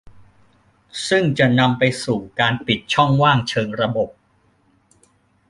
[1.07, 4.09] ซึ่งจะนำไปสู่การปิดช่องว่างเชิงระบบ